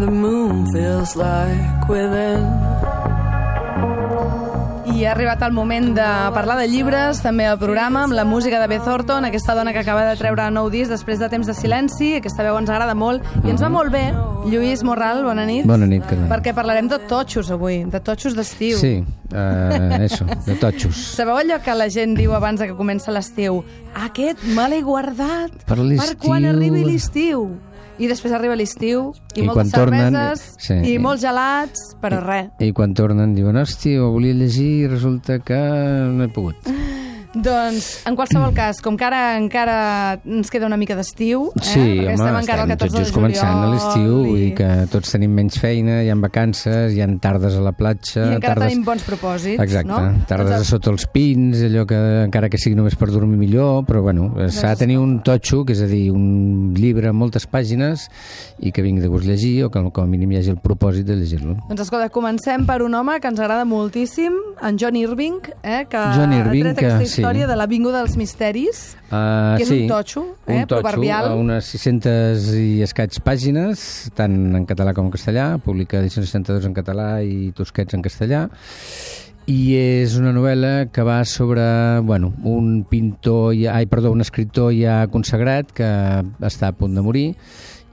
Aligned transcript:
The 0.00 0.10
moon 0.10 0.66
feels 0.72 1.16
like 1.16 1.88
within. 1.88 2.42
I 4.88 5.04
ha 5.04 5.12
arribat 5.12 5.42
el 5.46 5.52
moment 5.52 5.92
de 5.94 6.06
parlar 6.34 6.56
de 6.58 6.66
llibres, 6.66 7.20
també 7.22 7.44
al 7.46 7.58
programa, 7.60 8.02
amb 8.06 8.16
la 8.16 8.24
música 8.26 8.58
de 8.58 8.66
Beth 8.66 8.88
Orton, 8.88 9.26
aquesta 9.28 9.54
dona 9.54 9.70
que 9.72 9.82
acaba 9.84 10.02
de 10.08 10.16
treure 10.18 10.48
nou 10.50 10.70
disc 10.72 10.90
després 10.90 11.20
de 11.20 11.28
temps 11.30 11.46
de 11.46 11.54
silenci, 11.54 12.14
aquesta 12.16 12.42
veu 12.42 12.56
ens 12.58 12.72
agrada 12.72 12.96
molt, 12.98 13.22
i 13.44 13.52
ens 13.52 13.62
va 13.62 13.68
molt 13.70 13.92
bé. 13.94 14.08
Lluís 14.48 14.82
Morral, 14.82 15.22
bona 15.26 15.44
nit. 15.46 15.68
Bona 15.68 15.86
nit, 15.86 16.02
Carme. 16.08 16.26
Perquè 16.32 16.54
parlarem 16.56 16.88
de 16.90 16.98
totxos 17.10 17.52
avui, 17.54 17.84
de 17.84 18.00
totxos 18.02 18.34
d'estiu. 18.34 18.80
Sí, 18.80 18.94
uh, 19.04 20.00
eso, 20.08 20.26
de 20.48 20.56
totxos. 20.58 21.04
Sabeu 21.20 21.38
allò 21.44 21.60
que 21.62 21.78
la 21.78 21.90
gent 21.92 22.16
diu 22.18 22.34
abans 22.34 22.58
de 22.58 22.70
que 22.72 22.78
comença 22.78 23.14
l'estiu? 23.14 23.62
Aquest 24.08 24.42
me 24.56 24.66
l'he 24.72 24.82
guardat 24.82 25.62
Per 25.68 25.78
l'estiu." 25.78 26.18
quan 26.26 26.48
arribi 26.48 26.82
l'estiu. 26.88 27.50
I 27.98 28.06
després 28.06 28.34
arriba 28.36 28.54
l'estiu, 28.54 29.08
i, 29.34 29.42
I 29.42 29.48
moltes 29.48 29.72
tornen, 29.74 30.14
cerveses, 30.14 30.44
sí. 30.62 30.76
i 30.92 30.98
molts 31.02 31.24
gelats, 31.24 31.88
però 32.02 32.20
res. 32.22 32.52
I 32.62 32.70
quan 32.76 32.94
tornen 32.94 33.34
diuen, 33.34 33.58
hòstia, 33.58 34.04
ho 34.04 34.12
volia 34.14 34.36
llegir 34.38 34.70
i 34.84 34.86
resulta 34.90 35.40
que 35.42 35.58
no 35.58 36.28
he 36.28 36.32
pogut. 36.34 36.70
Doncs, 37.34 38.06
en 38.08 38.16
qualsevol 38.16 38.54
cas, 38.56 38.78
com 38.80 38.96
que 38.96 39.04
ara 39.04 39.36
encara 39.36 40.18
ens 40.24 40.48
queda 40.48 40.64
una 40.64 40.78
mica 40.80 40.96
d'estiu, 40.96 41.50
eh? 41.52 41.60
Sí, 41.60 41.82
perquè 41.82 42.06
home, 42.06 42.14
estem 42.14 42.38
encara 42.40 42.64
14 42.70 42.78
tot 42.80 43.04
just 43.04 43.14
començant 43.16 43.64
a 43.66 43.68
l'estiu, 43.68 44.14
vull 44.24 44.38
dir 44.40 44.52
que 44.56 44.68
tots 44.92 45.12
tenim 45.12 45.34
menys 45.36 45.58
feina, 45.60 45.98
hi 46.06 46.08
ha 46.08 46.16
vacances, 46.22 46.94
hi 46.96 47.02
ha 47.04 47.08
tardes 47.20 47.58
a 47.58 47.64
la 47.64 47.74
platja... 47.76 48.24
I 48.24 48.38
encara 48.38 48.54
tardes... 48.54 48.72
tenim 48.72 48.86
bons 48.86 49.04
propòsits, 49.04 49.60
Exacte, 49.60 49.90
no? 49.92 50.24
tardes 50.30 50.56
a 50.56 50.62
sota 50.68 50.92
els 50.94 51.04
pins, 51.12 51.60
allò 51.68 51.84
que 51.90 52.00
encara 52.24 52.48
que 52.48 52.60
sigui 52.60 52.78
només 52.78 52.96
per 52.96 53.10
dormir 53.12 53.36
millor, 53.42 53.84
però 53.88 54.00
bueno, 54.06 54.30
s'ha 54.48 54.72
de 54.72 54.82
tenir 54.86 54.98
un 55.02 55.18
totxo, 55.26 55.66
que 55.68 55.76
és 55.76 55.84
a 55.84 55.90
dir, 55.90 56.06
un 56.14 56.72
llibre 56.78 57.12
amb 57.12 57.20
moltes 57.20 57.44
pàgines 57.50 58.08
i 58.64 58.72
que 58.72 58.84
vingui 58.84 59.04
de 59.04 59.12
gust 59.12 59.28
llegir 59.28 59.66
o 59.66 59.70
que 59.74 59.84
com 59.92 60.04
a 60.04 60.08
mínim 60.08 60.32
hi 60.32 60.40
hagi 60.40 60.54
el 60.54 60.62
propòsit 60.64 61.06
de 61.08 61.18
llegir-lo. 61.20 61.58
Doncs 61.68 61.84
escolta, 61.84 62.08
comencem 62.14 62.64
per 62.68 62.80
un 62.86 62.96
home 62.96 63.20
que 63.20 63.28
ens 63.28 63.38
agrada 63.40 63.68
moltíssim, 63.68 64.34
en 64.64 64.80
John 64.80 64.96
Irving, 64.96 65.40
eh, 65.62 65.84
que 65.90 66.02
John 66.16 66.32
Irving, 66.32 66.72
ha 66.72 66.74
tret 66.74 66.84
aquesta 66.86 67.17
que- 67.18 67.22
sí. 67.22 67.26
història 67.26 67.46
de 67.50 67.56
l'Avinguda 67.58 68.00
dels 68.04 68.16
Misteris, 68.16 68.96
Uh, 69.08 69.56
que 69.56 69.62
és 69.64 69.68
sí, 69.68 69.82
un 69.82 69.88
totxo, 69.88 70.22
eh, 70.46 70.60
un 70.60 70.66
totxo, 70.66 70.82
proverbial. 70.82 71.30
unes 71.38 71.64
600 71.64 72.48
i 72.54 72.82
escaig 72.84 73.18
pàgines, 73.24 74.10
tant 74.14 74.34
en 74.54 74.66
català 74.68 74.92
com 74.94 75.06
en 75.06 75.12
castellà, 75.12 75.58
publica 75.58 75.98
edicions 76.02 76.28
62 76.28 76.66
en 76.68 76.74
català 76.76 77.22
i 77.24 77.52
Tosquets 77.56 77.94
en 77.96 78.02
castellà, 78.04 78.48
i 79.48 79.74
és 80.04 80.18
una 80.20 80.30
novel·la 80.36 80.90
que 80.92 81.02
va 81.02 81.24
sobre 81.24 82.00
bueno, 82.04 82.34
un 82.44 82.84
pintor, 82.84 83.54
ja, 83.56 83.76
ai, 83.78 83.86
perdó, 83.86 84.12
un 84.12 84.20
escriptor 84.20 84.74
ja 84.76 85.06
consagrat 85.08 85.72
que 85.72 85.88
està 86.44 86.68
a 86.68 86.72
punt 86.76 86.94
de 86.94 87.00
morir 87.00 87.34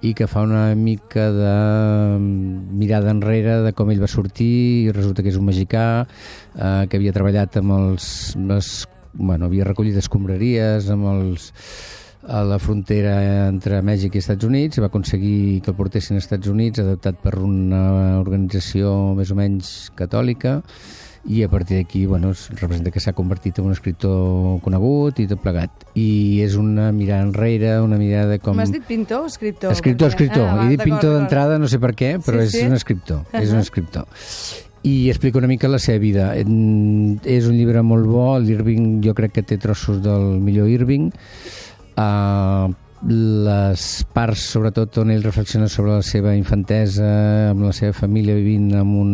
i 0.03 0.11
que 0.13 0.27
fa 0.27 0.41
una 0.43 0.75
mica 0.75 1.31
de 1.31 2.19
mirada 2.19 3.09
enrere 3.09 3.61
de 3.63 3.71
com 3.73 3.89
ell 3.89 4.01
va 4.03 4.09
sortir 4.11 4.49
i 4.85 4.91
resulta 4.91 5.23
que 5.23 5.31
és 5.31 5.37
un 5.39 5.47
magicà 5.47 5.85
eh, 6.03 6.85
que 6.91 6.99
havia 6.99 7.13
treballat 7.15 7.55
amb 7.61 7.71
els, 7.79 8.35
les, 8.35 8.85
bueno, 9.15 9.45
havia 9.49 9.65
recollit 9.67 9.97
escombraries 9.97 10.89
amb 10.93 11.07
els 11.11 11.51
a 12.25 12.39
la 12.41 12.57
frontera 12.57 13.47
entre 13.51 13.83
Mèxic 13.85 14.15
i 14.17 14.21
Estats 14.23 14.45
Units 14.47 14.79
va 14.81 14.87
aconseguir 14.89 15.61
que 15.61 15.69
el 15.69 15.77
portessin 15.77 16.17
als 16.17 16.25
Estats 16.25 16.49
Units 16.49 16.81
adaptat 16.81 17.19
per 17.21 17.35
una 17.37 18.17
organització 18.19 19.13
més 19.13 19.29
o 19.29 19.37
menys 19.37 19.91
catòlica 19.95 20.61
i 21.29 21.43
a 21.45 21.49
partir 21.49 21.77
d'aquí 21.77 22.03
bueno, 22.09 22.31
es 22.33 22.47
representa 22.53 22.89
que 22.93 22.99
s'ha 23.01 23.13
convertit 23.17 23.57
en 23.61 23.65
un 23.69 23.73
escriptor 23.77 24.59
conegut 24.65 25.21
i 25.21 25.27
tot 25.29 25.41
plegat 25.41 25.85
i 25.97 26.41
és 26.45 26.57
una 26.57 26.91
mirada 26.93 27.25
enrere 27.29 27.79
una 27.81 27.97
mirada 28.01 28.37
com... 28.41 28.57
M'has 28.57 28.73
dit 28.73 28.85
pintor 28.85 29.25
o 29.25 29.29
escriptor? 29.29 29.71
Escriptor, 29.73 30.09
Perquè- 30.09 30.13
escriptor. 30.25 30.45
Ah, 30.49 30.55
va, 30.59 30.65
He 30.65 30.75
dit 30.75 30.83
pintor 30.85 31.15
d'entrada, 31.19 31.57
no 31.61 31.69
sé 31.69 31.77
per 31.81 31.93
què, 31.97 32.15
però 32.25 32.41
Sí, 32.41 32.49
és 32.49 32.57
sí? 32.57 32.65
un 32.65 32.73
escriptor. 32.77 33.21
És 33.33 33.49
Ahà. 33.49 33.53
un 33.53 33.61
escriptor. 33.61 34.05
I 34.85 35.09
explica 35.09 35.39
una 35.41 35.47
mica 35.49 35.67
la 35.67 35.79
seva 35.81 35.97
vida. 35.97 36.31
En- 36.37 37.19
És 37.25 37.47
un 37.49 37.55
llibre 37.57 37.81
molt 37.81 38.05
bo, 38.05 38.37
l'Irving 38.39 39.01
jo 39.03 39.13
crec 39.17 39.31
que 39.33 39.43
té 39.43 39.57
trossos 39.57 40.01
del 40.03 40.39
millor 40.45 40.69
Irving. 40.69 41.09
Uh, 41.97 42.69
les 43.05 43.85
parts, 44.13 44.43
sobretot, 44.55 44.97
on 45.01 45.11
ell 45.13 45.23
reflexiona 45.25 45.67
sobre 45.69 45.97
la 45.97 46.03
seva 46.05 46.35
infantesa, 46.37 47.51
amb 47.51 47.65
la 47.67 47.73
seva 47.73 47.93
família 47.93 48.35
vivint 48.37 48.71
en 48.73 48.93
un... 49.01 49.11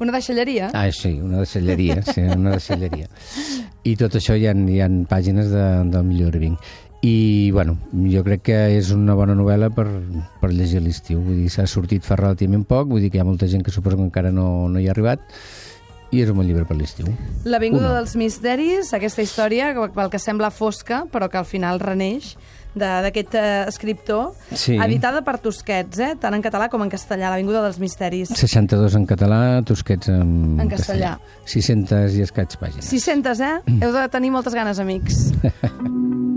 Una 0.00 0.12
deixalleria? 0.16 0.70
Ah, 0.72 0.88
sí, 0.92 1.18
una 1.20 1.42
deixalleria, 1.42 2.00
sí, 2.02 2.22
una 2.24 2.54
deixalleria. 2.56 3.08
I 3.90 3.96
tot 4.00 4.16
això 4.16 4.36
hi 4.36 4.46
ha, 4.48 4.54
hi 4.56 4.80
ha 4.80 4.88
pàgines 5.08 5.50
de, 5.52 5.64
del 5.92 6.04
millor 6.08 6.34
Irving. 6.36 6.56
I, 7.02 7.50
bueno, 7.52 7.78
jo 8.12 8.20
crec 8.26 8.42
que 8.50 8.58
és 8.76 8.90
una 8.92 9.14
bona 9.16 9.32
novel·la 9.34 9.70
per, 9.72 9.86
per 10.42 10.50
llegir 10.52 10.82
a 10.82 10.84
l'estiu. 10.84 11.22
Vull 11.24 11.38
dir, 11.46 11.48
s'ha 11.52 11.64
sortit 11.70 12.04
fa 12.04 12.18
relativament 12.20 12.66
poc, 12.68 12.90
vull 12.92 13.00
dir 13.00 13.08
que 13.10 13.16
hi 13.16 13.22
ha 13.22 13.28
molta 13.28 13.48
gent 13.48 13.64
que 13.64 13.72
suposo 13.72 13.96
que 13.96 14.04
encara 14.04 14.30
no, 14.30 14.68
no 14.68 14.78
hi 14.82 14.88
ha 14.88 14.92
arribat, 14.92 15.22
i 16.12 16.20
és 16.20 16.28
un 16.28 16.36
bon 16.36 16.44
llibre 16.44 16.66
per 16.68 16.76
l'estiu. 16.76 17.06
L'Avinguda 17.48 17.94
dels 17.96 18.16
Misteris, 18.20 18.92
aquesta 18.92 19.22
història, 19.24 19.72
pel 19.94 20.10
que 20.12 20.18
sembla 20.20 20.50
fosca, 20.52 21.04
però 21.10 21.30
que 21.32 21.38
al 21.40 21.46
final 21.48 21.80
reneix, 21.80 22.34
de- 22.74 22.90
d'aquest 23.06 23.34
eh, 23.34 23.64
escriptor, 23.66 24.34
Sí. 24.52 24.76
editada 24.76 25.22
per 25.26 25.38
Tosquets, 25.42 25.98
eh? 26.04 26.12
tant 26.20 26.34
en 26.36 26.42
català 26.44 26.68
com 26.68 26.82
en 26.84 26.90
castellà, 26.92 27.30
l'Avinguda 27.32 27.62
dels 27.64 27.80
Misteris. 27.80 28.28
62 28.36 28.94
en 29.00 29.06
català, 29.08 29.40
Tosquets 29.64 30.12
en, 30.12 30.58
En 30.60 30.68
castellà. 30.68 31.16
600 31.46 32.14
i 32.20 32.26
escaig 32.28 32.58
pàgines. 32.60 32.84
600, 32.92 33.40
eh? 33.40 33.54
Heu 33.80 33.94
de 33.96 34.04
tenir 34.12 34.30
moltes 34.36 34.52
ganes, 34.54 34.78
amics. 34.78 35.30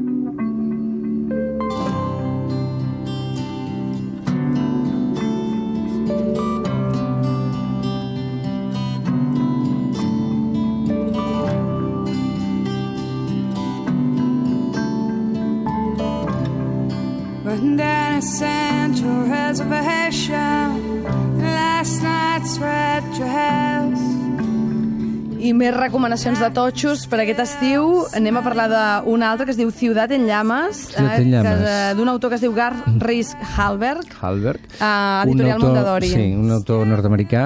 I 25.44 25.52
més 25.52 25.74
recomanacions 25.76 26.40
de 26.40 26.48
totxos 26.56 27.02
per 27.12 27.18
aquest 27.24 27.42
estiu. 27.44 28.06
Anem 28.16 28.38
a 28.40 28.44
parlar 28.46 28.68
d'un 29.04 29.24
altre 29.28 29.44
que 29.46 29.52
es 29.52 29.58
diu 29.60 29.74
Ciutat 29.76 30.14
en 30.16 30.24
Llames, 30.30 30.86
Ciutat 30.94 31.18
en 31.20 31.26
que, 31.26 31.32
Llames. 31.34 31.66
eh, 31.68 31.94
d'un 31.98 32.08
autor 32.14 32.32
que 32.32 32.38
es 32.40 32.46
diu 32.46 32.54
Gar 32.56 32.72
Reis 33.04 33.34
Halberg, 33.58 34.08
Halberg. 34.22 34.62
a 34.80 35.24
Editorial 35.26 35.58
un 35.58 35.62
autor, 35.62 35.70
Mondadori. 35.76 36.08
Sí, 36.14 36.34
un 36.34 36.52
autor 36.52 36.88
nord-americà, 36.88 37.44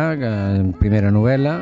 en 0.59 0.73
primera 0.77 1.09
novel·la, 1.11 1.55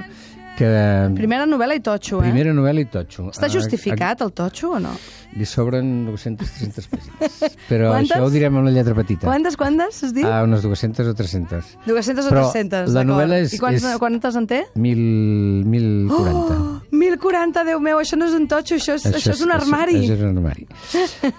que... 0.58 0.70
Primera 1.16 1.46
novel·la 1.46 1.76
i 1.76 1.82
totxo, 1.84 2.20
eh? 2.24 2.30
Primera 2.32 2.54
novel·la 2.54 2.82
i 2.82 2.86
totxo. 2.86 3.30
Està 3.32 3.46
Ah, 3.46 3.50
justificat, 3.50 4.22
el 4.22 4.32
totxo, 4.32 4.72
o 4.76 4.80
no? 4.80 4.94
Li 5.36 5.46
sobren 5.46 6.06
200-300 6.08 6.88
pàgines. 6.88 7.40
Però 7.70 7.90
Quantes? 7.92 8.16
això 8.16 8.24
ho 8.24 8.30
direm 8.32 8.56
amb 8.56 8.66
la 8.66 8.72
lletra 8.72 8.96
petita. 8.96 9.28
Quantes, 9.28 9.58
quantes, 9.58 10.02
es 10.04 10.14
diu? 10.16 10.26
Ah, 10.28 10.44
unes 10.48 10.62
200 10.64 11.08
o 11.12 11.14
300. 11.14 11.66
200 11.86 12.26
o 12.26 12.30
Però 12.32 12.46
300, 12.52 12.88
la 12.90 13.04
d'acord. 13.04 13.10
novel·la 13.12 13.42
és- 13.44 13.54
I 13.54 13.60
quants, 13.60 13.84
és- 13.84 13.98
quantes 14.00 14.36
en 14.36 14.48
té? 14.48 14.62
1.000, 14.76 15.66
1.040. 15.66 16.56
Oh, 16.56 16.82
1040, 16.92 17.64
Déu 17.66 17.80
meu, 17.80 18.00
això 18.00 18.16
no 18.18 18.26
és 18.30 18.34
un 18.38 18.48
totxo, 18.48 18.76
això 18.76 18.96
és, 18.96 19.06
això 19.12 19.32
és 19.34 19.42
un 19.42 19.52
armari. 19.52 19.96
Això, 20.00 20.14
això 20.14 20.16
és 20.16 20.22
un 20.24 20.38
armari. 20.38 20.68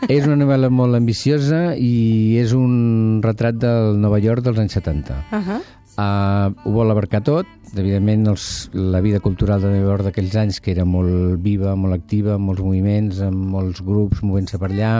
és 0.08 0.26
una 0.26 0.36
novel·la 0.36 0.68
molt 0.70 0.94
ambiciosa 0.98 1.74
i 1.76 2.36
és 2.42 2.52
un 2.52 3.20
retrat 3.24 3.54
del 3.56 3.96
Nova 4.00 4.18
York 4.20 4.42
dels 4.44 4.58
anys 4.58 4.72
70. 4.76 5.14
Uh 5.32 5.38
-huh. 5.40 5.60
Uh, 5.96 6.52
ho 6.68 6.74
vol 6.74 6.92
abarcar 6.92 7.22
tot, 7.24 7.48
evidentment 7.72 8.26
els, 8.28 8.68
la 8.76 9.00
vida 9.00 9.16
cultural 9.24 9.62
de 9.62 9.70
Nova 9.72 9.94
York 9.94 10.04
d'aquells 10.04 10.34
anys 10.36 10.58
que 10.60 10.74
era 10.74 10.84
molt 10.84 11.40
viva, 11.40 11.72
molt 11.72 11.96
activa, 11.96 12.34
amb 12.36 12.50
molts 12.50 12.60
moviments, 12.60 13.22
amb 13.24 13.46
molts 13.54 13.80
grups 13.84 14.20
movent-se 14.20 14.60
per 14.60 14.68
allà 14.74 14.90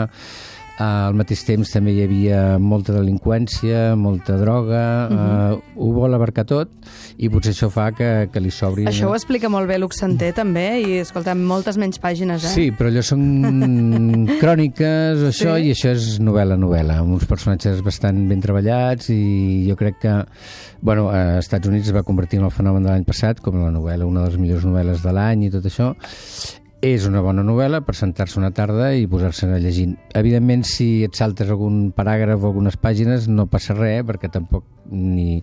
al 0.77 1.15
mateix 1.17 1.41
temps 1.47 1.71
també 1.73 1.95
hi 1.95 2.03
havia 2.05 2.41
molta 2.61 2.93
delinqüència, 2.93 3.95
molta 3.97 4.37
droga, 4.37 5.07
uh 5.09 5.15
-huh. 5.17 5.57
uh, 5.57 5.61
ho 5.75 5.91
vol 5.93 6.13
abarcar 6.13 6.45
tot 6.45 6.69
i 7.17 7.29
potser 7.29 7.53
això 7.53 7.69
fa 7.69 7.91
que, 7.91 8.29
que 8.31 8.39
li 8.39 8.51
s'obri... 8.51 8.85
Això 8.85 9.09
ho 9.09 9.15
explica 9.15 9.49
molt 9.49 9.67
bé 9.67 9.77
Luxanter, 9.79 10.33
també, 10.33 10.81
i 10.81 10.99
escolta, 10.99 11.33
moltes 11.35 11.77
menys 11.77 11.99
pàgines, 11.99 12.43
eh? 12.43 12.53
Sí, 12.53 12.71
però 12.71 12.89
allò 12.89 13.01
són 13.01 13.21
cròniques, 14.41 15.23
això, 15.31 15.57
Sí. 15.57 15.67
i 15.67 15.71
això 15.71 15.89
és 15.91 16.19
novel·la-novel·la, 16.19 16.99
amb 16.99 17.13
uns 17.13 17.25
personatges 17.25 17.81
bastant 17.81 18.27
ben 18.29 18.41
treballats 18.41 19.09
i 19.09 19.65
jo 19.67 19.75
crec 19.75 19.99
que 19.99 20.25
bueno, 20.81 21.09
a 21.09 21.39
Estats 21.39 21.67
Units 21.67 21.87
es 21.87 21.95
va 21.95 22.03
convertir 22.03 22.39
en 22.39 22.45
el 22.45 22.51
fenomen 22.51 22.83
de 22.83 22.91
l'any 22.91 23.03
passat 23.07 23.41
com 23.41 23.57
la 23.63 23.71
novel·la, 23.73 24.05
una 24.05 24.21
de 24.21 24.29
les 24.29 24.37
millors 24.37 24.65
novel·les 24.65 25.01
de 25.03 25.13
l'any 25.13 25.47
i 25.47 25.51
tot 25.53 25.65
això. 25.65 25.93
És 26.85 27.07
una 27.09 27.23
bona 27.25 27.41
novel·la 27.41 27.79
per 27.81 27.95
sentar-se 27.97 28.37
una 28.37 28.51
tarda 28.53 28.91
i 28.93 29.07
posar-se 29.09 29.47
a 29.49 29.57
llegir. 29.57 29.87
Evidentment, 30.19 30.61
si 30.67 31.01
et 31.07 31.17
saltes 31.17 31.49
algun 31.49 31.87
paràgraf 31.97 32.43
o 32.43 32.51
algunes 32.51 32.77
pàgines, 32.77 33.25
no 33.27 33.47
passa 33.49 33.73
res, 33.73 34.03
perquè 34.05 34.29
tampoc 34.29 34.67
ni, 34.93 35.41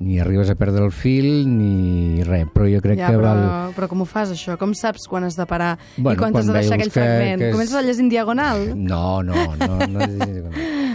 ni 0.00 0.18
arribes 0.20 0.50
a 0.50 0.56
perdre 0.58 0.84
el 0.84 0.90
fil 0.92 1.44
ni 1.46 2.22
res, 2.26 2.48
però 2.52 2.66
jo 2.66 2.80
crec 2.82 2.98
ja, 2.98 3.08
que 3.12 3.16
però, 3.16 3.22
val... 3.34 3.74
però 3.76 3.88
com 3.88 4.00
ho 4.02 4.04
fas, 4.04 4.32
això? 4.34 4.56
Com 4.58 4.74
saps 4.74 5.06
quan 5.08 5.24
has 5.24 5.36
de 5.38 5.46
parar 5.46 5.78
Bueno, 5.96 6.16
i 6.16 6.18
quan 6.18 6.32
t'has 6.34 6.46
de 6.46 6.52
quan 6.52 6.60
deixar 6.60 6.74
aquell 6.78 6.90
que- 6.90 6.98
fragment? 7.00 7.38
que 7.40 7.48
és- 7.48 7.54
Comences 7.54 7.74
a 7.76 7.82
llegir 7.82 8.02
en 8.02 8.08
diagonal? 8.08 8.64
No, 8.76 9.22
no, 9.22 9.34
no, 9.56 9.78
no, 9.86 9.86
no 9.86 10.04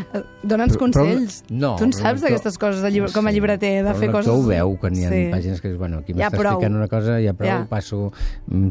Eh, 0.10 0.24
Dona'ns 0.44 0.74
Però- 0.74 0.80
però- 0.80 0.80
consells. 0.80 1.44
no, 1.50 1.76
tu 1.78 1.84
en 1.84 1.92
però 1.92 2.00
saps 2.02 2.22
d'aquestes 2.24 2.58
coses 2.58 2.82
de 2.82 2.90
llibre, 2.92 3.12
com 3.14 3.28
a 3.28 3.30
Sí, 3.30 3.36
llibreter, 3.36 3.84
de 3.84 3.90
però 3.92 4.00
fer 4.00 4.10
coses... 4.12 4.28
lector 4.28 4.44
ho 4.44 4.48
veu, 4.48 4.78
quan 4.80 4.96
hi 4.96 5.04
ha 5.06 5.10
Sí. 5.10 5.20
pàgines 5.32 5.62
que 5.62 5.68
dius, 5.70 5.78
bueno, 5.80 5.98
aquí 6.00 6.14
Ja 6.14 6.30
m'està 6.30 6.38
prou. 6.40 6.54
explicant 6.54 6.76
una 6.76 6.88
cosa, 6.88 7.20
ja 7.22 7.34
prou, 7.34 7.48
Ja. 7.50 7.66
passo, 7.70 8.12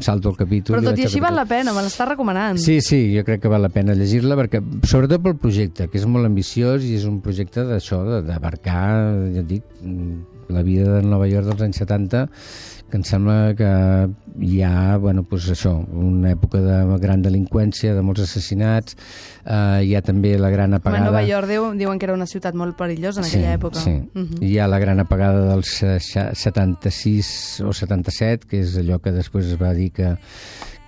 salto 0.01 0.31
el 0.31 0.37
capítol... 0.37 0.77
Però 0.77 0.83
i 0.83 0.87
tot 0.89 0.99
i 0.99 1.03
al 1.03 1.07
així 1.09 1.21
val 1.21 1.37
la 1.37 1.45
pena, 1.45 1.73
me 1.73 1.83
l'està 1.85 2.07
recomanant. 2.09 2.59
Sí, 2.59 2.81
sí, 2.81 3.15
jo 3.17 3.25
crec 3.25 3.41
que 3.43 3.49
val 3.49 3.63
la 3.63 3.69
pena 3.69 3.95
llegir-la, 3.95 4.35
perquè 4.37 4.63
sobretot 4.85 5.23
pel 5.23 5.37
projecte, 5.37 5.89
que 5.89 5.99
és 5.99 6.07
molt 6.07 6.27
ambiciós 6.27 6.83
i 6.85 6.95
és 6.97 7.05
un 7.05 7.21
projecte 7.21 7.63
d'això, 7.65 8.03
de- 8.09 8.23
d'abarcar, 8.23 9.31
ja 9.35 9.41
et 9.41 9.47
dic, 9.47 9.63
la 10.51 10.63
vida 10.63 10.97
de 10.99 11.03
Nova 11.03 11.29
York 11.29 11.47
dels 11.47 11.63
anys 11.63 11.77
70, 11.83 12.29
que 12.89 12.97
em 12.97 13.03
sembla 13.05 13.53
que 13.55 13.69
hi 14.41 14.63
ha, 14.65 14.97
bueno, 14.97 15.27
doncs 15.29 15.51
això, 15.53 15.75
una 15.93 16.31
època 16.33 16.61
de 16.65 16.79
gran 17.03 17.21
delinqüència, 17.23 17.93
de 17.95 18.01
molts 18.03 18.23
assassinats, 18.25 18.97
eh, 19.45 19.85
hi 19.85 19.95
ha 19.95 20.01
també 20.01 20.39
la 20.41 20.49
gran 20.49 20.71
Home, 20.73 20.81
apagada... 20.81 21.05
Nova 21.11 21.23
York 21.23 21.49
diu, 21.51 21.67
diuen 21.77 21.99
que 22.01 22.07
era 22.09 22.15
una 22.17 22.27
ciutat 22.27 22.55
molt 22.57 22.79
perillosa 22.81 23.21
en 23.21 23.27
aquella 23.29 23.53
època. 23.59 23.81
Sí. 23.85 23.93
Mhm. 24.15 24.41
Hi 24.41 24.57
ha 24.59 24.67
la 24.73 24.79
gran 24.81 25.01
apagada 25.05 25.45
del 25.53 25.65
se- 25.65 25.99
xa- 26.01 26.33
76 26.35 27.61
o 27.67 27.73
77, 27.73 28.47
que 28.49 28.61
és 28.65 28.77
allò 28.81 28.99
que 29.05 29.13
després 29.13 29.47
es 29.53 29.61
va 29.61 29.75
dir 29.75 29.91
que 29.93 30.17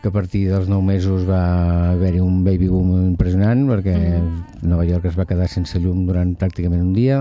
que 0.00 0.08
a 0.08 0.12
partir 0.14 0.46
dels 0.48 0.64
9 0.66 0.80
mesos 0.80 1.26
va 1.28 1.90
haver-hi 1.90 2.22
un 2.24 2.38
baby 2.42 2.68
boom 2.72 2.94
impressionant 3.10 3.66
perquè 3.68 3.92
Mhm. 4.22 4.62
Nova 4.62 4.86
York 4.88 5.04
es 5.04 5.18
va 5.18 5.26
quedar 5.26 5.46
sense 5.46 5.78
llum 5.78 6.06
durant 6.06 6.30
pràcticament 6.38 6.80
un 6.80 6.94
dia 6.94 7.18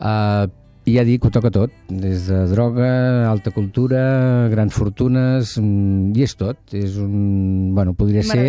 uh, 0.00 0.48
i 0.90 0.96
ja 0.96 1.04
dic, 1.06 1.22
ho 1.22 1.30
toca 1.30 1.52
tot 1.54 1.70
des 1.86 2.24
de 2.26 2.38
droga, 2.50 2.88
alta 3.30 3.52
cultura 3.54 4.48
grans 4.50 4.74
fortunes 4.74 5.52
mm, 5.60 6.10
i 6.18 6.24
és 6.26 6.34
tot 6.38 6.74
és 6.74 6.96
un, 6.98 7.70
bueno, 7.76 7.92
podria 7.94 8.24
ser 8.26 8.48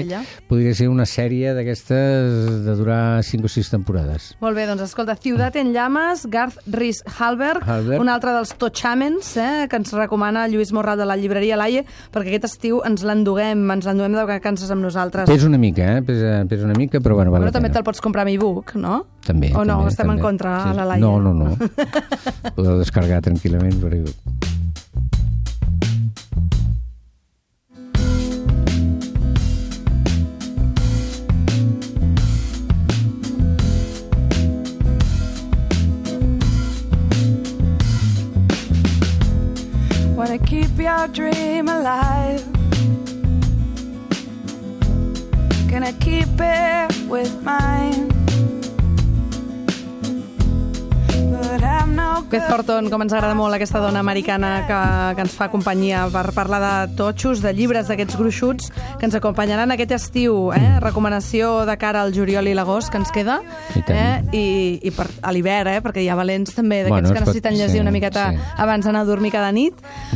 podria 0.49 0.73
ser 0.77 0.87
una 0.89 1.05
sèrie 1.05 1.53
d'aquestes 1.53 2.63
de 2.65 2.75
durar 2.79 3.21
5 3.23 3.45
o 3.45 3.51
6 3.51 3.69
temporades 3.75 4.31
Molt 4.41 4.57
bé, 4.57 4.65
doncs 4.69 4.81
escolta, 4.87 5.13
Ciutat 5.21 5.59
en 5.61 5.69
llames, 5.75 6.25
Garth 6.33 6.57
Rhys 6.65 7.03
Halberg, 7.19 7.61
Halberg. 7.67 8.01
un 8.01 8.09
altre 8.09 8.33
dels 8.33 8.55
tochamens 8.57 9.35
eh, 9.37 9.67
que 9.69 9.77
ens 9.77 9.93
recomana 9.93 10.47
Lluís 10.49 10.73
Morral 10.73 10.97
de 10.97 11.05
la 11.05 11.19
llibreria 11.19 11.59
Laie, 11.59 11.85
perquè 12.11 12.33
aquest 12.33 12.49
estiu 12.49 12.81
ens 12.87 13.05
l'enduguem, 13.05 13.61
ens 13.75 13.85
l'enduguem 13.85 14.17
de 14.17 14.25
vacances 14.31 14.71
amb 14.73 14.81
nosaltres. 14.87 15.29
Pesa 15.29 15.45
una 15.51 15.59
mica, 15.61 15.97
eh? 15.97 16.01
Pesa, 16.07 16.33
pesa 16.49 16.65
una 16.65 16.77
mica, 16.79 17.03
però 17.03 17.19
bueno, 17.19 17.35
val 17.35 17.45
Però 17.45 17.53
també 17.53 17.69
te'l 17.69 17.85
pots 17.85 18.01
comprar 18.01 18.25
amb 18.25 18.33
e-book, 18.33 18.73
no? 18.81 19.03
També, 19.21 19.51
O 19.53 19.61
no, 19.61 19.77
també, 19.83 19.91
estem 19.93 20.09
en 20.09 20.15
també. 20.15 20.25
contra, 20.25 20.55
la 20.73 20.85
Laia. 20.93 21.03
No, 21.03 21.19
no, 21.21 21.33
no. 21.37 21.51
Podeu 22.55 22.77
descarregar 22.81 23.21
tranquil·lament. 23.25 23.79
Però... 23.81 23.97
Wanna 40.15 40.37
keep 40.45 40.77
your 40.77 41.07
dream 41.07 41.67
alive. 41.67 42.45
Gonna 45.67 45.93
keep 45.93 46.27
it 46.39 47.09
with 47.09 47.33
mine. 47.43 47.90
Beth. 52.39 52.47
Thornton, 52.47 52.89
com 52.89 53.01
ens 53.03 53.13
agrada 53.13 53.35
molt 53.35 53.53
aquesta 53.55 53.79
dona 53.83 53.99
americana 53.99 54.65
que, 54.67 54.79
que 55.15 55.21
ens 55.25 55.33
fa 55.35 55.49
companyia 55.51 56.05
per 56.11 56.31
parlar 56.33 56.59
de 56.61 56.95
totxos, 56.95 57.41
de 57.43 57.51
llibres 57.53 57.87
d'aquests 57.89 58.15
gruixuts, 58.17 58.71
que 58.99 59.05
ens 59.05 59.15
acompanyaran 59.15 59.71
aquest 59.71 59.91
estiu, 59.97 60.51
eh? 60.53 60.79
recomanació 60.79 61.65
de 61.65 61.75
cara 61.77 62.01
al 62.01 62.13
juliol 62.13 62.47
i 62.47 62.53
l'agost 62.55 62.91
que 62.91 62.97
ens 63.01 63.11
queda, 63.11 63.39
I 63.75 63.81
tant. 63.83 63.97
eh? 63.97 64.23
I, 64.31 64.45
i 64.87 64.91
per, 64.95 65.07
a 65.21 65.31
l'hivern, 65.31 65.73
eh? 65.75 65.81
perquè 65.83 66.03
hi 66.05 66.09
ha 66.09 66.15
valents 66.15 66.53
també 66.55 66.83
d'aquests 66.83 66.91
Bueno, 66.91 67.09
que 67.09 67.13
es 67.13 67.19
pot- 67.19 67.27
necessiten 67.27 67.57
llegir 67.59 67.77
sí, 67.77 67.83
una 67.83 67.91
miqueta 67.91 68.29
sí. 68.31 68.39
abans 68.57 68.85
d'anar 68.85 69.01
a 69.01 69.05
dormir 69.09 69.31
cada 69.31 69.51
nit. 69.51 69.75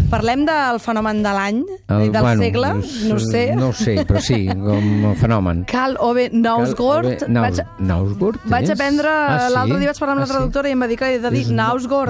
Parlem 0.09 0.45
del 0.45 0.79
fenomen 0.79 1.21
de 1.23 1.33
l'any, 1.35 1.63
del 1.89 2.37
segle, 2.39 2.73
és- 2.79 3.03
no 3.09 3.15
ho 3.15 3.19
sé. 3.19 3.45
No 3.55 3.67
ho 3.69 3.73
sé, 3.73 3.97
però 4.05 4.21
sí, 4.21 4.45
com 4.47 5.11
a 5.11 5.15
fenomen. 5.19 5.65
Cal 5.65 5.97
Ove. 5.99 6.29
Naus, 6.31 6.73
Vaig, 6.75 7.59
Nausgård? 7.79 8.39
vaig 8.49 8.69
aprendre, 8.71 9.09
Ah, 9.09 9.47
sí? 9.47 9.53
l'altre 9.53 9.79
dia 9.79 9.89
vaig 9.91 9.99
parlar 9.99 10.13
amb 10.15 10.19
la 10.19 10.23
Ah, 10.25 10.27
sí? 10.27 10.33
traductora 10.33 10.69
i 10.69 10.71
em 10.73 10.81
va 10.81 10.87
dir 10.87 10.97
que 10.97 11.09
he 11.15 11.19
de 11.19 11.29
dir 11.31 11.41
És 11.45 11.51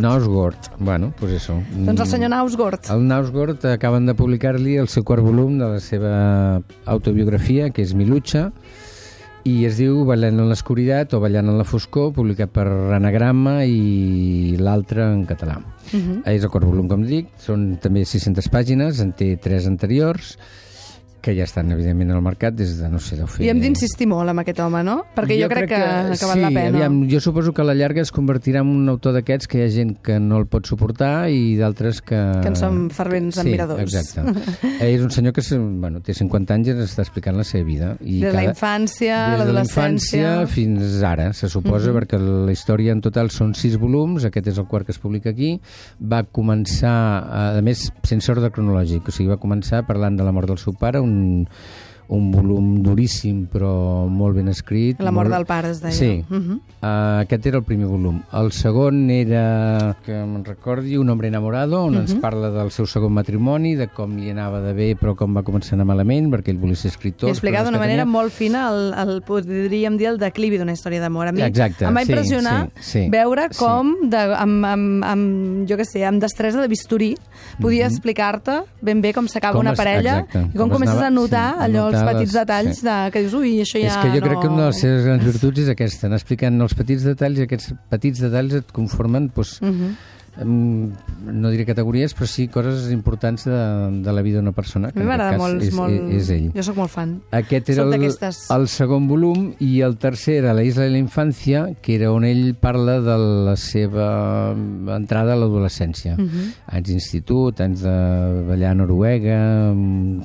Nausgård. 0.01 0.56
Nausgård. 0.56 0.80
Bueno, 0.80 1.13
pues 1.19 1.31
eso. 1.33 1.62
Doncs 1.75 2.01
el 2.01 2.07
senyor 2.07 2.30
Nausgård. 2.30 2.80
El 2.92 3.07
Nausgård 3.07 3.65
acaben 3.65 4.06
de 4.06 4.13
publicar-li 4.15 4.75
el 4.77 4.88
seu 4.88 5.03
quart 5.03 5.24
volum 5.24 5.57
de 5.59 5.65
la 5.65 5.80
seva 5.80 6.62
autobiografia, 6.86 7.69
que 7.71 7.81
és 7.81 7.94
Milucha, 7.94 8.51
i 9.45 9.65
es 9.68 9.77
diu 9.77 10.03
Ballant 10.06 10.39
en 10.42 10.50
l'escuritat 10.50 11.13
o 11.13 11.19
Ballant 11.21 11.50
en 11.51 11.57
la 11.59 11.63
foscor, 11.68 12.12
publicat 12.15 12.50
per 12.50 12.65
Anagrama 12.97 13.59
i 13.69 14.56
l'altre 14.57 15.03
en 15.06 15.25
català. 15.27 15.59
Uh 15.59 15.97
Mhm. 15.97 16.12
-huh. 16.24 16.31
És 16.33 16.44
el 16.44 16.50
quart 16.50 16.65
volum, 16.65 16.88
com 16.88 17.03
dic, 17.03 17.27
són 17.38 17.77
també 17.80 18.03
600 18.06 18.50
pàgines, 18.50 19.00
en 19.01 19.13
té 19.13 19.38
tres 19.38 19.68
anteriors, 19.68 20.38
que 21.25 21.33
ja 21.38 21.48
estan, 21.48 21.72
evidentment, 21.74 22.12
al 22.13 22.22
mercat 22.22 22.54
des 22.57 22.75
de, 22.77 22.89
no 22.94 23.00
sé, 23.01 23.18
deu 23.18 23.25
fer... 23.31 23.44
I 23.48 23.50
hem 23.51 23.60
d'insistir 23.63 24.06
molt 24.12 24.30
amb 24.30 24.44
aquest 24.44 24.60
home, 24.62 24.83
no? 24.86 25.00
Perquè 25.18 25.39
jo, 25.39 25.50
crec, 25.50 25.68
que, 25.72 25.80
que 25.81 26.30
val 26.30 26.38
sí, 26.38 26.44
la 26.44 26.51
pena. 26.54 26.69
Aviam, 26.75 27.00
jo 27.10 27.19
suposo 27.24 27.54
que 27.56 27.63
a 27.63 27.68
la 27.68 27.74
llarga 27.77 28.04
es 28.06 28.12
convertirà 28.13 28.62
en 28.62 28.69
un 28.75 28.89
autor 28.94 29.16
d'aquests 29.18 29.50
que 29.50 29.60
hi 29.60 29.66
ha 29.66 29.72
gent 29.74 29.95
que 30.06 30.19
no 30.22 30.38
el 30.42 30.45
pot 30.51 30.69
suportar 30.69 31.30
i 31.33 31.56
d'altres 31.57 32.04
que... 32.06 32.19
Que 32.45 32.51
en 32.54 32.60
som 32.60 32.83
fervents 32.94 33.39
sí, 33.39 33.42
admiradors. 33.48 33.81
exacte. 33.89 34.45
Eh, 34.75 34.89
és 34.92 35.01
un 35.01 35.10
senyor 35.13 35.31
que 35.33 35.42
bueno, 35.80 36.01
té 36.04 36.13
50 36.13 36.54
anys 36.54 36.68
i 36.68 36.72
ens 36.74 36.81
està 36.89 37.01
explicant 37.06 37.38
la 37.38 37.45
seva 37.48 37.63
vida. 37.66 37.94
I 38.04 38.19
Des 38.21 38.33
de 38.33 38.36
la 38.36 38.44
infància, 38.50 39.19
des 39.31 39.39
de 39.39 39.45
l'adolescència... 39.54 40.33
fins 40.51 41.01
ara, 41.07 41.30
se 41.33 41.48
suposa, 41.50 41.92
Mhm. 41.92 41.95
perquè 41.98 42.19
la 42.19 42.51
història 42.51 42.92
en 42.92 43.02
total 43.02 43.30
són 43.31 43.54
sis 43.56 43.78
volums, 43.80 44.26
aquest 44.28 44.47
és 44.52 44.57
el 44.59 44.68
quart 44.68 44.85
que 44.85 44.92
es 44.92 45.00
publica 45.00 45.30
aquí. 45.31 45.56
Va 46.02 46.23
començar, 46.23 46.94
a 47.57 47.61
més, 47.66 47.88
sense 48.04 48.31
ordre 48.33 48.52
cronològic, 48.52 49.07
o 49.07 49.16
sigui, 49.16 49.30
va 49.31 49.38
començar 49.42 49.85
parlant 49.88 50.18
de 50.19 50.26
la 50.28 50.33
mort 50.35 50.50
del 50.52 50.59
seu 50.61 50.73
pare, 50.78 51.00
un, 51.04 51.15
嗯 51.16 51.45
un 52.07 52.31
volum 52.31 52.83
duríssim 52.83 53.47
però 53.52 54.07
molt 54.07 54.35
ben 54.35 54.47
escrit. 54.47 55.00
La 55.02 55.12
mort 55.12 55.30
molt... 55.30 55.35
del 55.38 55.45
pare, 55.45 55.71
es 55.71 55.81
deia. 55.81 55.92
Sí, 55.94 56.24
Mhm. 56.30 56.59
uh, 56.81 57.21
aquest 57.21 57.45
era 57.47 57.57
el 57.57 57.64
primer 57.64 57.88
volum. 57.88 58.21
El 58.33 58.52
segon 58.52 59.09
era, 59.09 59.95
que 60.06 60.12
me'n 60.14 60.44
recordi, 60.45 60.97
Un 60.97 61.09
hombre 61.09 61.28
enamorado, 61.28 61.83
on 61.83 61.94
Mhm. 61.94 62.00
ens 62.02 62.14
parla 62.16 62.50
del 62.52 62.71
seu 62.71 62.85
segon 62.85 63.12
matrimoni, 63.14 63.76
de 63.76 63.88
com 63.88 64.16
li 64.18 64.30
anava 64.30 64.62
de 64.62 64.74
bé 64.74 64.95
però 64.95 65.16
com 65.16 65.35
va 65.35 65.42
començar 65.44 65.74
a 65.74 65.76
anar 65.76 65.85
malament, 65.85 66.30
perquè 66.31 66.50
ell 66.50 66.57
volia 66.57 66.76
ser 66.76 66.92
escriptor. 66.92 67.28
I 67.30 67.31
explicar 67.31 67.64
d'una 67.66 67.78
manera 67.80 68.04
tenia. 68.04 68.12
molt 68.12 68.31
fina 68.31 68.69
el, 68.69 68.94
el, 68.94 69.21
podríem 69.24 69.97
dir, 69.97 70.07
el 70.07 70.18
declivi 70.19 70.57
d'una 70.57 70.74
història 70.74 71.02
d'amor. 71.02 71.28
A 71.28 71.31
mi 71.31 71.42
Exacte, 71.42 71.85
em 71.85 71.95
va 71.95 72.04
sí, 72.06 72.12
impressionar 72.12 72.69
sí, 72.76 72.92
sí, 73.06 73.09
veure 73.09 73.47
sí. 73.52 73.57
com, 73.59 73.95
de, 74.09 74.18
amb, 74.18 74.66
amb, 74.66 75.04
amb, 75.04 75.68
jo 75.68 75.76
què 75.78 75.85
sé, 75.85 76.06
amb 76.06 76.21
destresa 76.21 76.62
de 76.62 76.68
bisturí, 76.68 77.16
podia 77.59 77.88
explicar-te 77.88 78.62
ben 78.81 79.02
bé 79.02 79.14
com 79.14 79.28
s'acaba 79.28 79.56
Mhm. 79.56 79.59
Una 79.66 79.74
parella 79.74 80.19
exacte, 80.19 80.40
i 80.54 80.57
com, 80.57 80.69
com 80.69 80.83
es 80.83 80.90
comences 80.90 80.95
anava- 80.97 81.07
a 81.07 81.09
notar 81.09 81.54
sí, 81.56 81.59
allò, 81.64 81.92
els 82.02 82.09
petits 82.11 82.33
detalls 82.40 82.80
sí. 82.80 82.85
de, 82.87 82.95
que 83.14 83.23
dius, 83.25 83.33
ui, 83.40 83.54
això 83.64 83.80
ja 83.81 83.87
és 83.92 83.97
que 84.02 84.09
jo 84.16 84.19
no... 84.21 84.25
crec 84.28 84.42
que 84.42 84.49
una 84.52 84.61
de 84.64 84.68
les 84.71 84.81
seves 84.85 85.06
grans 85.07 85.23
virtuts 85.30 85.64
és 85.66 85.69
aquesta, 85.75 86.07
anar 86.09 86.19
explicant 86.21 86.61
els 86.68 86.75
petits 86.81 87.07
detalls 87.07 87.40
i 87.40 87.47
aquests 87.47 87.73
petits 87.90 88.19
detalls 88.25 88.59
et 88.61 88.75
conformen 88.75 89.30
doncs, 89.35 89.57
Mhm. 89.61 89.71
mm, 89.71 89.95
no 90.44 91.49
diré 91.49 91.65
categories, 91.65 92.13
però 92.15 92.27
sí 92.27 92.47
coses 92.51 92.89
importants 92.92 93.45
de, 93.47 93.59
de 94.04 94.13
la 94.13 94.23
vida 94.25 94.42
d'una 94.42 94.51
persona. 94.51 94.89
A 94.89 94.92
Que 94.92 94.99
mi 94.99 95.06
en 95.06 95.11
aquest 95.11 95.21
m'agrada 95.21 95.37
molt, 95.39 95.63
és, 95.63 95.73
molt... 95.75 96.11
és 96.15 96.31
ell. 96.35 96.49
Jo 96.56 96.65
sóc 96.68 96.80
molt 96.81 96.92
fan. 96.92 97.15
Aquest 97.35 97.71
era 97.73 97.85
el, 97.87 98.06
el 98.06 98.68
segon 98.71 99.07
volum 99.07 99.47
i 99.63 99.80
el 99.85 99.97
tercer 100.01 100.39
era 100.42 100.54
La 100.56 100.65
isla 100.68 100.85
de 100.87 100.94
la 100.95 100.99
infància, 100.99 101.65
que 101.81 101.95
era 101.95 102.11
on 102.11 102.25
ell 102.27 102.56
parla 102.59 102.99
de 103.04 103.18
la 103.49 103.56
seva 103.59 104.09
entrada 104.95 105.33
a 105.33 105.39
l'adolescència. 105.39 106.15
Uh 106.15 106.25
-huh. 106.25 106.47
Anys 106.68 106.87
d'institut, 106.89 107.61
anys 107.61 107.81
de 107.81 107.95
ballar 108.49 108.71
a 108.71 108.75
Noruega, 108.75 109.39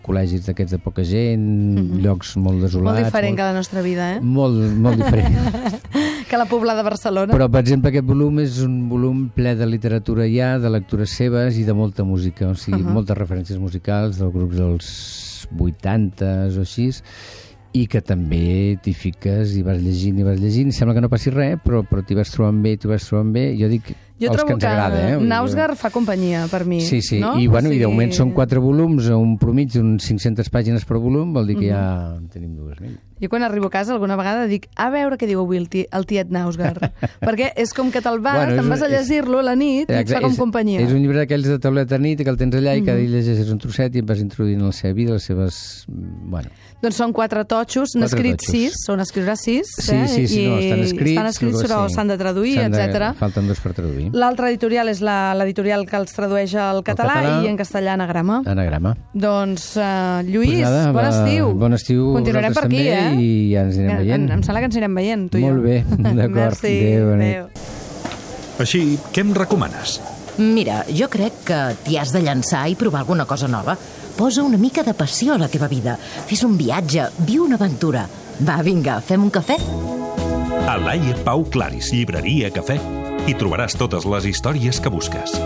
col·legis 0.02 0.46
d'aquests 0.46 0.72
de 0.72 0.78
poca 0.78 1.04
gent, 1.04 2.00
llocs 2.02 2.36
molt 2.36 2.60
desolats. 2.60 3.00
Molt 3.00 3.04
diferent 3.04 3.36
que 3.36 3.42
molt, 3.42 3.52
la 3.52 3.58
nostra 3.58 3.82
vida, 3.82 4.14
eh? 4.16 4.20
molt, 4.20 4.76
molt 4.76 4.96
diferent. 4.96 5.34
Que 6.30 6.38
la 6.38 6.46
Pobla 6.46 6.76
de 6.78 6.84
Barcelona. 6.86 7.34
Però, 7.34 7.48
per 7.50 7.64
exemple, 7.64 7.90
aquest 7.90 8.06
volum 8.06 8.36
és 8.38 8.60
un 8.62 8.84
volum 8.86 9.24
ple 9.34 9.56
de 9.58 9.66
literatura 9.66 10.28
ja, 10.30 10.52
de 10.62 10.70
lectures 10.70 11.10
seves 11.10 11.56
i 11.58 11.64
de 11.66 11.74
molta 11.74 12.04
música, 12.06 12.46
o 12.46 12.54
sigui, 12.54 12.78
uh 12.78 12.86
-huh. 12.86 12.94
moltes 13.00 13.18
referències 13.18 13.58
musicals 13.58 14.20
dels 14.20 14.32
grups 14.32 14.56
dels 14.56 15.48
80s 15.58 16.56
o 16.56 16.60
així, 16.60 16.86
i 17.72 17.86
que 17.88 18.00
també 18.00 18.78
t'hi 18.80 18.94
fiques 18.94 19.56
i 19.56 19.62
vas 19.62 19.82
llegint 19.82 20.20
i 20.20 20.22
vas 20.22 20.38
llegint, 20.38 20.70
sembla 20.70 20.94
que 20.94 21.00
no 21.00 21.08
passi 21.08 21.30
res, 21.30 21.58
però, 21.64 21.82
però 21.82 22.04
t'hi 22.06 22.14
vas 22.14 22.30
trobant 22.30 22.62
bé, 22.62 22.76
t'hi 22.76 22.86
vas 22.86 23.06
trobant 23.06 23.32
bé, 23.32 23.56
jo 23.58 23.68
dic 23.68 23.90
jo 24.20 24.28
els 24.30 24.36
trobo 24.36 24.48
que 24.48 24.58
ens 24.58 24.64
agrada, 24.68 25.00
eh? 25.10 25.18
Nausgar 25.20 25.74
fa 25.80 25.90
companyia 25.90 26.46
per 26.52 26.64
mi. 26.68 26.80
Sí, 26.84 27.00
sí, 27.02 27.18
no? 27.20 27.38
i, 27.40 27.46
bueno, 27.48 27.70
O 27.70 27.72
i 27.72 27.78
de 27.80 27.88
moment 27.88 28.12
són 28.12 28.32
quatre 28.36 28.60
volums, 28.60 29.08
un 29.16 29.38
promig 29.40 29.72
d'uns 29.72 30.06
500 30.06 30.50
pàgines 30.52 30.84
per 30.84 30.98
volum, 31.00 31.32
vol 31.32 31.46
dir 31.48 31.56
que 31.58 31.70
ja 31.72 32.16
en 32.18 32.28
tenim 32.28 32.54
dues. 32.56 32.78
No? 32.80 32.92
Jo 33.20 33.28
quan 33.28 33.42
arribo 33.44 33.66
a 33.68 33.70
casa 33.70 33.92
alguna 33.92 34.16
vegada 34.16 34.46
dic 34.48 34.70
a 34.80 34.86
veure 34.88 35.18
què 35.20 35.26
diu 35.28 35.42
avui 35.42 35.58
el, 35.60 35.66
ti, 35.68 35.82
el 35.92 36.06
tiet 36.08 36.30
Nausgar. 36.32 36.72
Perquè 37.20 37.50
és 37.60 37.74
com 37.76 37.90
que 37.92 38.00
te'l 38.00 38.16
vas, 38.24 38.46
Bueno, 38.46 38.62
te'n 38.62 38.70
vas 38.72 38.80
a 38.80 38.88
llegir-lo 38.88 39.42
a 39.42 39.44
la 39.44 39.54
nit 39.60 39.90
i 39.92 39.98
et 39.98 40.08
fa 40.08 40.22
com 40.24 40.32
és- 40.32 40.38
companyia. 40.40 40.80
És 40.80 40.92
un 40.94 41.02
llibre 41.02 41.18
d'aquells 41.20 41.44
de 41.50 41.58
tauleta 41.60 41.96
a 41.96 42.00
nit 42.00 42.22
que 42.24 42.30
el 42.32 42.38
tens 42.40 42.56
allà 42.56 42.76
i 42.78 42.84
cada 42.86 42.96
dia 42.96 43.10
llegeixes 43.12 43.50
un 43.52 43.58
trosset 43.60 43.94
i 43.96 44.00
et 44.00 44.08
vas 44.08 44.22
introduint 44.24 44.60
en 44.62 44.70
la 44.70 44.72
seva 44.72 44.94
vida, 44.96 45.12
les 45.18 45.22
seves... 45.28 45.84
mm, 45.88 46.30
Bueno, 46.30 46.48
Doncs 46.80 46.96
són 46.96 47.12
quatre 47.12 47.42
totxos, 47.44 47.92
n'ha 48.00 48.06
escrit 48.08 48.38
totxos. 48.40 48.54
sis, 48.56 48.76
són 48.86 49.00
escriure 49.04 49.34
sis, 49.36 49.68
sí, 49.76 49.92
eh? 49.92 50.06
sí, 50.08 50.22
sí, 50.26 50.40
I 50.40 50.46
no, 50.48 50.56
estan 50.56 50.80
escrits. 50.86 51.10
estan 51.10 51.26
escrits 51.28 51.62
però 51.66 51.82
sí. 51.90 51.94
s'han 51.98 52.08
de 52.08 52.16
traduir, 52.16 52.54
etc. 52.64 53.10
Falten 53.20 53.50
dos 53.52 53.60
per 53.60 53.74
traduir. 53.76 54.06
L'altra 54.12 54.48
editorial 54.50 54.88
és 54.88 55.00
la- 55.00 55.34
l'editorial 55.34 55.84
que 55.86 55.96
els 55.96 56.12
tradueix 56.12 56.54
al 56.54 56.82
català, 56.82 57.14
català. 57.20 57.42
i 57.44 57.48
en 57.48 57.56
castellà 57.56 57.92
anagrama. 57.94 58.42
Anagrama. 58.46 58.96
Doncs, 59.12 59.76
uh, 59.76 60.22
Lluís, 60.26 60.60
Pues 60.60 60.70
nada, 60.70 60.92
bon 60.92 61.04
estiu. 61.06 61.52
Bon 61.54 61.72
estiu 61.74 62.12
Continuarem 62.14 62.52
per 62.54 62.64
aquí, 62.64 62.84
també, 62.84 62.98
eh? 62.98 63.20
i 63.20 63.52
ja 63.54 63.62
ens 63.62 63.76
anirem 63.78 63.96
Em, 63.96 64.04
veient. 64.06 64.30
em 64.30 64.42
sembla 64.42 64.60
que 64.60 64.64
ens 64.66 64.76
anirem 64.76 64.94
veient, 64.94 65.28
tu 65.30 65.38
i 65.38 65.42
jo. 65.42 65.48
Molt 65.48 65.62
bé, 65.64 65.84
d'acord. 65.98 66.34
Merci, 66.34 66.74
Adéu, 66.78 67.12
adéu. 67.14 67.46
Així, 68.60 68.98
què 69.12 69.20
em 69.24 69.32
recomanes? 69.34 70.00
Mira, 70.38 70.84
jo 70.88 71.08
crec 71.08 71.32
que 71.44 71.60
t'hi 71.84 71.96
has 72.00 72.12
de 72.12 72.20
llançar 72.22 72.68
i 72.70 72.74
provar 72.74 73.00
alguna 73.02 73.24
cosa 73.26 73.48
nova. 73.48 73.76
Posa 74.16 74.42
una 74.42 74.58
mica 74.58 74.82
de 74.82 74.92
passió 74.94 75.34
a 75.34 75.38
la 75.38 75.48
teva 75.48 75.66
vida. 75.68 75.96
Fes 76.26 76.42
un 76.44 76.56
viatge, 76.58 77.06
viu 77.26 77.44
una 77.44 77.56
aventura. 77.56 78.06
Va, 78.46 78.60
vinga, 78.62 79.00
fem 79.00 79.22
un 79.22 79.30
cafè? 79.30 79.56
A 80.68 80.76
Laia 80.76 81.14
Pau 81.24 81.44
Claris, 81.50 81.90
llibreria, 81.92 82.50
cafè, 82.52 82.76
hi 83.28 83.36
trobaràs 83.36 83.76
totes 83.76 84.06
les 84.08 84.28
històries 84.32 84.80
que 84.80 84.92
busques. 84.92 85.36